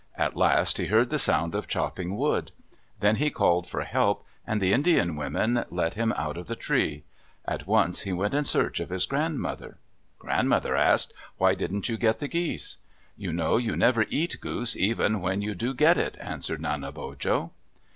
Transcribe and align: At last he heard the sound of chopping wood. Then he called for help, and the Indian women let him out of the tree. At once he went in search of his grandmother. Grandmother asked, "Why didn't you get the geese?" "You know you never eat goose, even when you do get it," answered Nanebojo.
At 0.17 0.35
last 0.35 0.79
he 0.79 0.87
heard 0.87 1.11
the 1.11 1.19
sound 1.19 1.53
of 1.53 1.67
chopping 1.67 2.17
wood. 2.17 2.51
Then 3.01 3.17
he 3.17 3.29
called 3.29 3.67
for 3.67 3.83
help, 3.83 4.25
and 4.47 4.59
the 4.59 4.73
Indian 4.73 5.15
women 5.15 5.63
let 5.69 5.93
him 5.93 6.11
out 6.13 6.37
of 6.37 6.47
the 6.47 6.55
tree. 6.55 7.03
At 7.45 7.67
once 7.67 8.01
he 8.01 8.11
went 8.11 8.33
in 8.33 8.43
search 8.45 8.79
of 8.79 8.89
his 8.89 9.05
grandmother. 9.05 9.77
Grandmother 10.17 10.75
asked, 10.75 11.13
"Why 11.37 11.53
didn't 11.53 11.87
you 11.87 11.97
get 11.97 12.17
the 12.17 12.27
geese?" 12.27 12.77
"You 13.15 13.31
know 13.31 13.57
you 13.57 13.75
never 13.77 14.07
eat 14.09 14.41
goose, 14.41 14.75
even 14.75 15.21
when 15.21 15.43
you 15.43 15.53
do 15.53 15.71
get 15.71 15.99
it," 15.99 16.17
answered 16.19 16.61
Nanebojo. 16.61 17.51